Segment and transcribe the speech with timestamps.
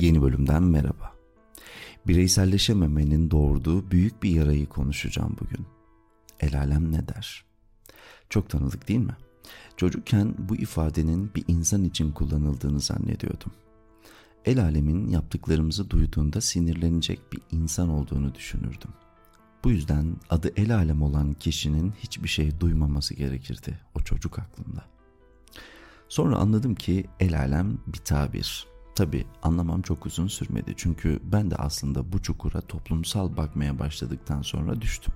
[0.00, 1.12] Yeni bölümden merhaba.
[2.06, 5.66] Bireyselleşememenin doğurduğu büyük bir yarayı konuşacağım bugün.
[6.40, 7.44] El alem ne der?
[8.30, 9.16] Çok tanıdık değil mi?
[9.76, 13.52] Çocukken bu ifadenin bir insan için kullanıldığını zannediyordum.
[14.44, 18.90] El alemin yaptıklarımızı duyduğunda sinirlenecek bir insan olduğunu düşünürdüm.
[19.64, 24.84] Bu yüzden adı el alem olan kişinin hiçbir şey duymaması gerekirdi o çocuk aklımda.
[26.08, 28.66] Sonra anladım ki el alem bir tabir,
[28.98, 34.80] Tabi anlamam çok uzun sürmedi çünkü ben de aslında bu çukura toplumsal bakmaya başladıktan sonra
[34.80, 35.14] düştüm.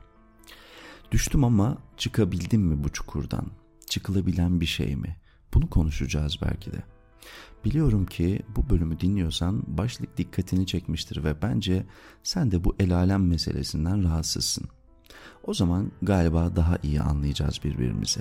[1.12, 3.46] Düştüm ama çıkabildim mi bu çukurdan?
[3.86, 5.16] Çıkılabilen bir şey mi?
[5.55, 6.82] Bunu konuşacağız belki de.
[7.64, 11.86] Biliyorum ki bu bölümü dinliyorsan başlık dikkatini çekmiştir ve bence
[12.22, 14.64] sen de bu el alem meselesinden rahatsızsın.
[15.44, 18.20] O zaman galiba daha iyi anlayacağız birbirimizi.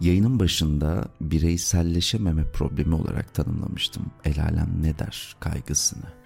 [0.00, 4.06] Yayının başında bireyselleşememe problemi olarak tanımlamıştım.
[4.24, 6.22] El alem ne der kaygısını.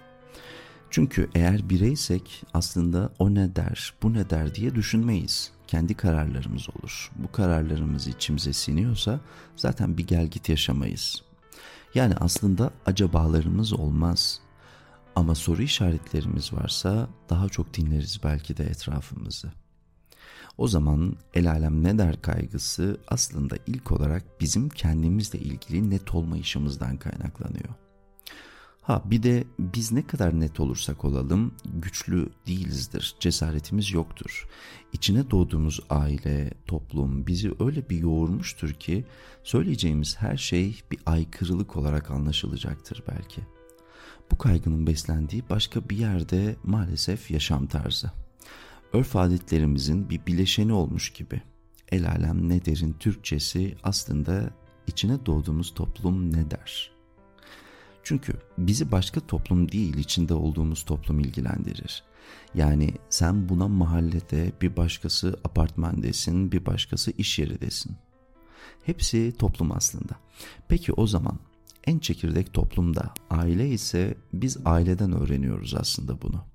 [0.89, 5.51] Çünkü eğer bireysek aslında o ne der, bu ne der diye düşünmeyiz.
[5.67, 7.11] Kendi kararlarımız olur.
[7.15, 9.19] Bu kararlarımız içimize siniyorsa
[9.55, 11.23] zaten bir gel git yaşamayız.
[11.95, 14.39] Yani aslında acabalarımız olmaz.
[15.15, 19.51] Ama soru işaretlerimiz varsa daha çok dinleriz belki de etrafımızı.
[20.57, 26.97] O zaman el alem ne der kaygısı aslında ilk olarak bizim kendimizle ilgili net olmayışımızdan
[26.97, 27.69] kaynaklanıyor.
[28.81, 34.47] Ha bir de biz ne kadar net olursak olalım güçlü değilizdir, cesaretimiz yoktur.
[34.93, 39.05] İçine doğduğumuz aile, toplum bizi öyle bir yoğurmuştur ki
[39.43, 43.41] söyleyeceğimiz her şey bir aykırılık olarak anlaşılacaktır belki.
[44.31, 48.11] Bu kaygının beslendiği başka bir yerde maalesef yaşam tarzı
[48.93, 51.41] örf adetlerimizin bir bileşeni olmuş gibi.
[51.91, 54.49] El alem ne derin Türkçesi aslında
[54.87, 56.91] içine doğduğumuz toplum ne der?
[58.03, 62.03] Çünkü bizi başka toplum değil içinde olduğumuz toplum ilgilendirir.
[62.55, 67.95] Yani sen buna mahallede bir başkası apartmandesin, bir başkası iş yeridesin.
[68.83, 70.13] Hepsi toplum aslında.
[70.67, 71.39] Peki o zaman
[71.83, 76.45] en çekirdek toplumda aile ise biz aileden öğreniyoruz aslında bunu.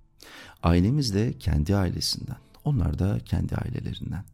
[0.63, 4.25] Ailemiz de kendi ailesinden, onlar da kendi ailelerinden.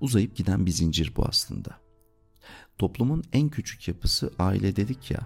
[0.00, 1.70] Uzayıp giden bir zincir bu aslında.
[2.78, 5.20] Toplumun en küçük yapısı aile dedik ya.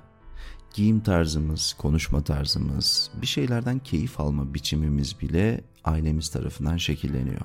[0.75, 7.41] Giyim tarzımız, konuşma tarzımız, bir şeylerden keyif alma biçimimiz bile ailemiz tarafından şekilleniyor.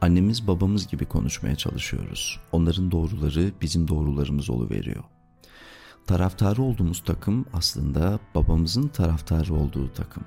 [0.00, 2.40] Annemiz babamız gibi konuşmaya çalışıyoruz.
[2.52, 5.04] Onların doğruları bizim doğrularımız veriyor.
[6.06, 10.24] Taraftarı olduğumuz takım aslında babamızın taraftarı olduğu takım.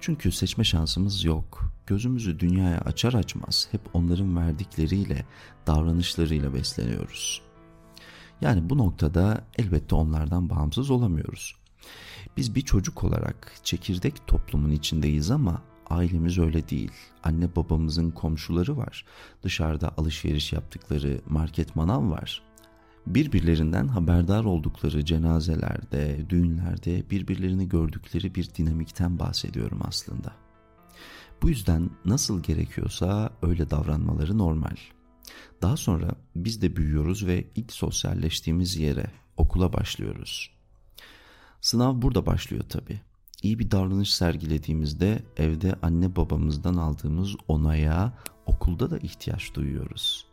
[0.00, 1.72] Çünkü seçme şansımız yok.
[1.86, 5.26] Gözümüzü dünyaya açar açmaz hep onların verdikleriyle,
[5.66, 7.42] davranışlarıyla besleniyoruz.
[8.40, 11.56] Yani bu noktada elbette onlardan bağımsız olamıyoruz.
[12.36, 16.92] Biz bir çocuk olarak çekirdek toplumun içindeyiz ama ailemiz öyle değil.
[17.22, 19.04] Anne babamızın komşuları var.
[19.42, 22.45] Dışarıda alışveriş yaptıkları market manav var
[23.06, 30.32] birbirlerinden haberdar oldukları cenazelerde, düğünlerde birbirlerini gördükleri bir dinamikten bahsediyorum aslında.
[31.42, 34.76] Bu yüzden nasıl gerekiyorsa öyle davranmaları normal.
[35.62, 40.50] Daha sonra biz de büyüyoruz ve ilk sosyalleştiğimiz yere, okula başlıyoruz.
[41.60, 43.00] Sınav burada başlıyor tabii.
[43.42, 48.12] İyi bir davranış sergilediğimizde evde anne babamızdan aldığımız onaya
[48.46, 50.25] okulda da ihtiyaç duyuyoruz.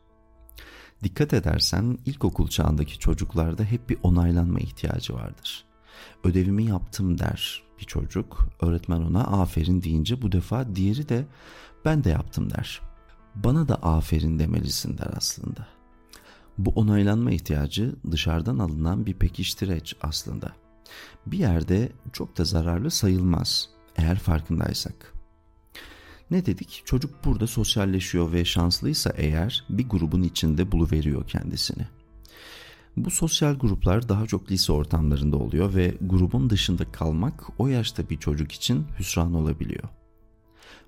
[1.04, 5.66] Dikkat edersen ilkokul çağındaki çocuklarda hep bir onaylanma ihtiyacı vardır.
[6.24, 8.48] Ödevimi yaptım der bir çocuk.
[8.62, 11.26] Öğretmen ona aferin deyince bu defa diğeri de
[11.86, 12.82] ben de yaptım der.
[13.36, 15.68] Bana da aferin demelisin der aslında.
[16.58, 20.52] Bu onaylanma ihtiyacı dışarıdan alınan bir pekiştireç aslında.
[21.26, 25.14] Bir yerde çok da zararlı sayılmaz eğer farkındaysak.
[26.34, 26.82] Ne dedik?
[26.86, 31.88] Çocuk burada sosyalleşiyor ve şanslıysa eğer bir grubun içinde buluveriyor kendisini.
[32.98, 38.18] Bu sosyal gruplar daha çok lise ortamlarında oluyor ve grubun dışında kalmak o yaşta bir
[38.18, 39.84] çocuk için hüsran olabiliyor.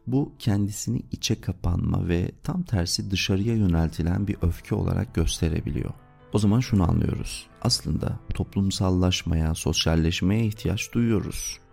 [0.07, 5.91] Bu kendisini içe kapanma ve tam tersi dışarıya yöneltilen bir öfke olarak gösterebiliyor.
[6.33, 7.47] O zaman şunu anlıyoruz.
[7.61, 11.64] Aslında toplumsallaşmaya, sosyalleşmeye ihtiyaç duyuyoruz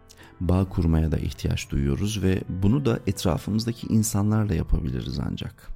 [0.49, 5.69] bağ kurmaya da ihtiyaç duyuyoruz ve bunu da etrafımızdaki insanlarla yapabiliriz ancak.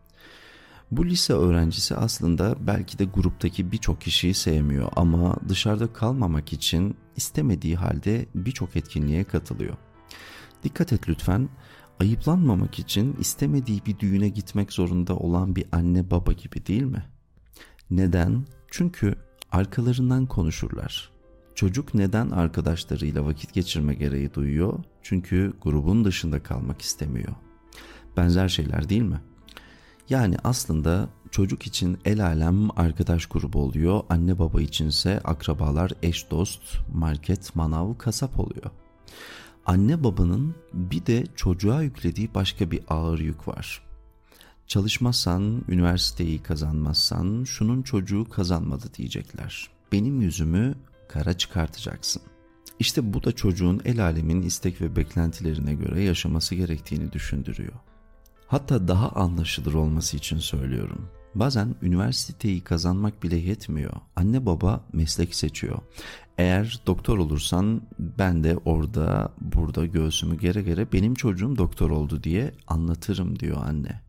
[0.90, 7.76] Bu lise öğrencisi aslında belki de gruptaki birçok kişiyi sevmiyor ama dışarıda kalmamak için istemediği
[7.76, 9.76] halde birçok etkinliğe katılıyor.
[10.64, 11.48] Dikkat et lütfen
[12.00, 17.04] ayıplanmamak için istemediği bir düğüne gitmek zorunda olan bir anne baba gibi değil mi?
[17.90, 18.46] Neden?
[18.70, 19.14] Çünkü
[19.52, 21.15] arkalarından konuşurlar.
[21.56, 24.78] Çocuk neden arkadaşlarıyla vakit geçirme gereği duyuyor?
[25.02, 27.32] Çünkü grubun dışında kalmak istemiyor.
[28.16, 29.20] Benzer şeyler değil mi?
[30.08, 36.62] Yani aslında çocuk için el alem arkadaş grubu oluyor, anne baba içinse akrabalar, eş dost,
[36.94, 38.70] market, manav, kasap oluyor.
[39.66, 43.82] Anne babanın bir de çocuğa yüklediği başka bir ağır yük var.
[44.66, 49.68] Çalışmazsan, üniversiteyi kazanmazsan şunun çocuğu kazanmadı diyecekler.
[49.92, 50.74] Benim yüzümü
[51.08, 52.22] kara çıkartacaksın.
[52.78, 57.72] İşte bu da çocuğun el alemin istek ve beklentilerine göre yaşaması gerektiğini düşündürüyor.
[58.46, 61.08] Hatta daha anlaşılır olması için söylüyorum.
[61.34, 63.92] Bazen üniversiteyi kazanmak bile yetmiyor.
[64.16, 65.78] Anne baba meslek seçiyor.
[66.38, 72.52] Eğer doktor olursan ben de orada burada göğsümü gere gere benim çocuğum doktor oldu diye
[72.66, 74.00] anlatırım diyor anne.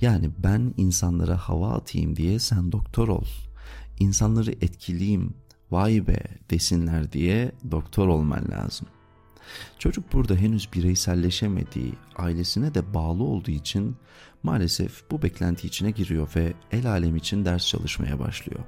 [0.00, 3.26] Yani ben insanlara hava atayım diye sen doktor ol.
[3.98, 5.34] İnsanları etkileyim,
[5.70, 6.18] vay be
[6.50, 8.88] desinler diye doktor olman lazım.
[9.78, 13.96] Çocuk burada henüz bireyselleşemediği, ailesine de bağlı olduğu için
[14.42, 18.60] maalesef bu beklenti içine giriyor ve el alem için ders çalışmaya başlıyor.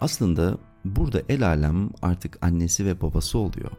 [0.00, 3.70] Aslında burada el alem artık annesi ve babası oluyor.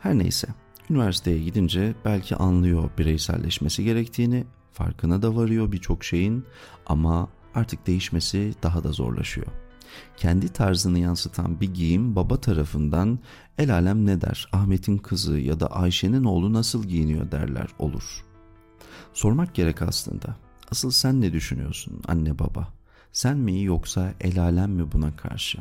[0.00, 0.48] Her neyse,
[0.90, 6.44] üniversiteye gidince belki anlıyor bireyselleşmesi gerektiğini, farkına da varıyor birçok şeyin
[6.86, 9.65] ama artık değişmesi daha da zorlaşıyor
[10.16, 13.18] kendi tarzını yansıtan bir giyim baba tarafından
[13.58, 18.24] el alem ne der, Ahmet'in kızı ya da Ayşe'nin oğlu nasıl giyiniyor derler olur.
[19.14, 20.36] Sormak gerek aslında.
[20.70, 22.68] Asıl sen ne düşünüyorsun anne baba?
[23.12, 25.58] Sen mi yoksa el alem mi buna karşı?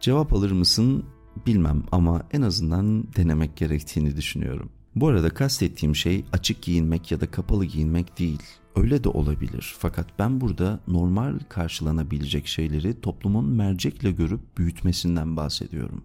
[0.00, 1.04] Cevap alır mısın
[1.46, 4.70] bilmem ama en azından denemek gerektiğini düşünüyorum.
[4.94, 8.42] Bu arada kastettiğim şey açık giyinmek ya da kapalı giyinmek değil.
[8.76, 16.04] Öyle de olabilir fakat ben burada normal karşılanabilecek şeyleri toplumun mercekle görüp büyütmesinden bahsediyorum.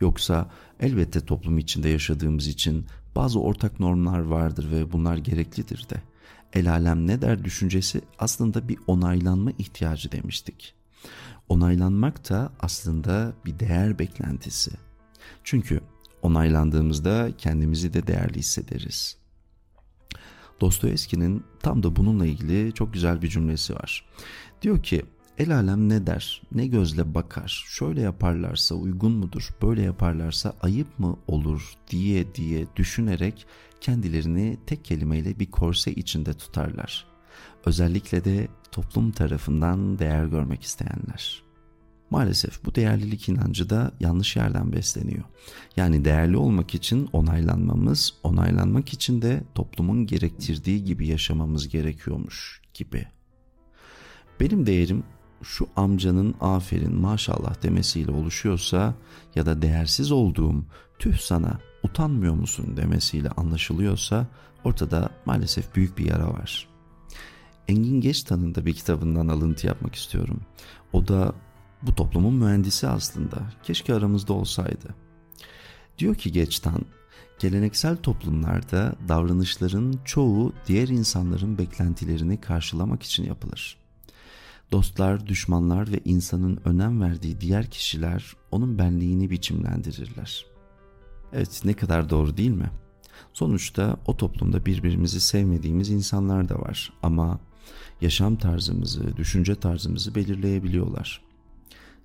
[0.00, 0.50] Yoksa
[0.80, 6.02] elbette toplum içinde yaşadığımız için bazı ortak normlar vardır ve bunlar gereklidir de.
[6.52, 10.74] El alem ne der düşüncesi aslında bir onaylanma ihtiyacı demiştik.
[11.48, 14.70] Onaylanmak da aslında bir değer beklentisi.
[15.44, 15.80] Çünkü
[16.22, 19.16] onaylandığımızda kendimizi de değerli hissederiz.
[20.60, 24.04] Dostoyevski'nin tam da bununla ilgili çok güzel bir cümlesi var.
[24.62, 25.02] Diyor ki
[25.38, 31.16] el alem ne der, ne gözle bakar, şöyle yaparlarsa uygun mudur, böyle yaparlarsa ayıp mı
[31.26, 33.46] olur diye diye düşünerek
[33.80, 37.06] kendilerini tek kelimeyle bir korse içinde tutarlar.
[37.66, 41.49] Özellikle de toplum tarafından değer görmek isteyenler.
[42.10, 45.24] Maalesef bu değerlilik inancı da yanlış yerden besleniyor.
[45.76, 53.06] Yani değerli olmak için onaylanmamız, onaylanmak için de toplumun gerektirdiği gibi yaşamamız gerekiyormuş gibi.
[54.40, 55.02] Benim değerim
[55.42, 58.94] şu amcanın aferin maşallah demesiyle oluşuyorsa
[59.34, 60.64] ya da değersiz olduğum
[60.98, 64.26] tüh sana utanmıyor musun demesiyle anlaşılıyorsa
[64.64, 66.68] ortada maalesef büyük bir yara var.
[67.68, 70.40] Engin Geçtan'ın da bir kitabından alıntı yapmak istiyorum.
[70.92, 71.34] O da
[71.82, 73.36] bu toplumun mühendisi aslında.
[73.62, 74.94] Keşke aramızda olsaydı.
[75.98, 76.84] Diyor ki Geçtan,
[77.38, 83.76] geleneksel toplumlarda davranışların çoğu diğer insanların beklentilerini karşılamak için yapılır.
[84.72, 90.46] Dostlar, düşmanlar ve insanın önem verdiği diğer kişiler onun benliğini biçimlendirirler.
[91.32, 92.70] Evet ne kadar doğru değil mi?
[93.32, 97.40] Sonuçta o toplumda birbirimizi sevmediğimiz insanlar da var ama
[98.00, 101.29] yaşam tarzımızı, düşünce tarzımızı belirleyebiliyorlar.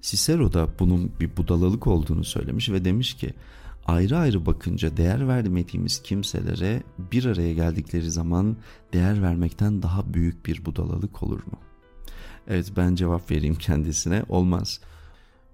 [0.05, 3.33] Cicero da bunun bir budalalık olduğunu söylemiş ve demiş ki
[3.85, 8.57] ayrı ayrı bakınca değer vermediğimiz kimselere bir araya geldikleri zaman
[8.93, 11.59] değer vermekten daha büyük bir budalalık olur mu?
[12.47, 14.79] Evet ben cevap vereyim kendisine olmaz.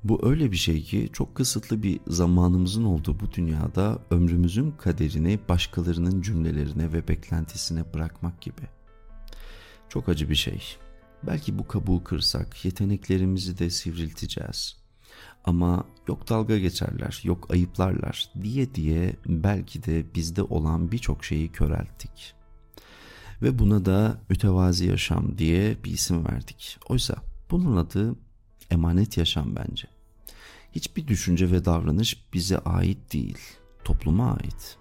[0.04, 6.22] Bu öyle bir şey ki çok kısıtlı bir zamanımızın olduğu bu dünyada ömrümüzün kaderini başkalarının
[6.22, 8.62] cümlelerine ve beklentisine bırakmak gibi.
[9.90, 10.78] Çok acı bir şey.
[11.28, 14.76] Belki bu kabuğu kırsak yeteneklerimizi de sivrilteceğiz.
[15.44, 22.34] Ama yok dalga geçerler, yok ayıplarlar diye diye belki de bizde olan birçok şeyi körelttik.
[23.42, 26.78] Ve buna da mütevazi yaşam diye bir isim verdik.
[26.90, 27.16] Oysa
[27.52, 28.16] bunun adı
[28.72, 29.88] emanet yaşam bence.
[30.72, 33.38] Hiçbir düşünce ve davranış bize ait değil,
[33.84, 34.78] topluma ait.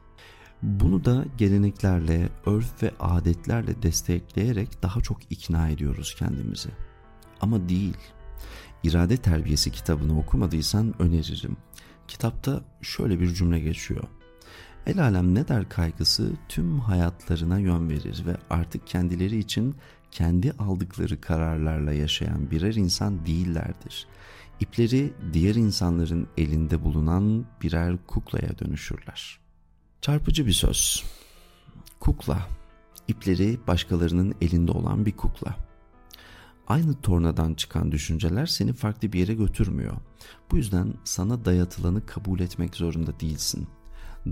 [0.63, 6.69] Bunu da geleneklerle, örf ve adetlerle destekleyerek daha çok ikna ediyoruz kendimizi.
[7.41, 7.97] Ama değil.
[8.83, 11.57] İrade Terbiyesi kitabını okumadıysan öneririm.
[12.09, 14.05] Kitapta şöyle bir cümle geçiyor.
[14.87, 19.75] El alem ne der kaygısı tüm hayatlarına yön verir ve artık kendileri için
[20.11, 24.07] kendi aldıkları kararlarla yaşayan birer insan değillerdir.
[24.61, 29.41] İpleri diğer insanların elinde bulunan birer kuklaya dönüşürler.
[30.03, 31.05] Çarpıcı bir söz.
[32.01, 32.47] Kukla.
[33.09, 35.57] İpleri başkalarının elinde olan bir kukla.
[36.67, 39.97] Aynı tornadan çıkan düşünceler seni farklı bir yere götürmüyor.
[40.51, 43.69] Bu yüzden sana dayatılanı kabul etmek zorunda değilsin.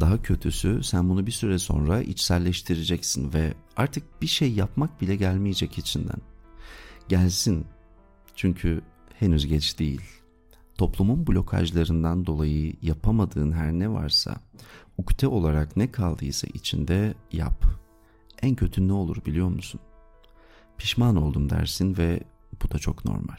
[0.00, 5.78] Daha kötüsü sen bunu bir süre sonra içselleştireceksin ve artık bir şey yapmak bile gelmeyecek
[5.78, 6.20] içinden.
[7.08, 7.66] Gelsin.
[8.34, 8.80] Çünkü
[9.18, 10.02] henüz geç değil.
[10.78, 14.37] Toplumun blokajlarından dolayı yapamadığın her ne varsa,
[14.99, 17.64] ukde olarak ne kaldıysa içinde yap.
[18.42, 19.80] En kötü ne olur biliyor musun?
[20.76, 22.20] Pişman oldum dersin ve
[22.62, 23.38] bu da çok normal.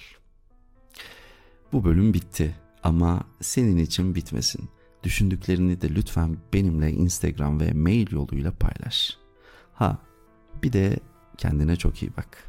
[1.73, 4.69] Bu bölüm bitti ama senin için bitmesin.
[5.03, 9.17] Düşündüklerini de lütfen benimle Instagram ve mail yoluyla paylaş.
[9.73, 9.97] Ha,
[10.63, 10.99] bir de
[11.37, 12.48] kendine çok iyi bak.